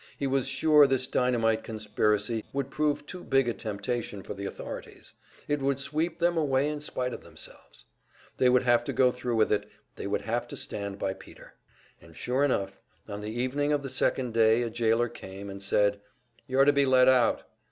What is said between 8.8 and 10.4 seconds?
to go thru with it, they would